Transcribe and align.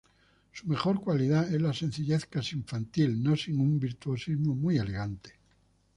Su 0.51 0.65
mejor 0.65 0.99
cualidad 0.99 1.53
es 1.53 1.61
la 1.61 1.73
sencillez 1.75 2.25
casi 2.25 2.55
infantil, 2.55 3.21
no 3.21 3.35
sin 3.35 3.59
un 3.59 3.79
virtuosismo 3.79 4.55
muy 4.55 4.79
elegante. 4.79 5.33